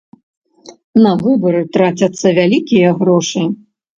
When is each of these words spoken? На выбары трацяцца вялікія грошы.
На 1.05 1.09
выбары 1.23 1.61
трацяцца 1.77 2.27
вялікія 2.39 2.89
грошы. 3.03 3.41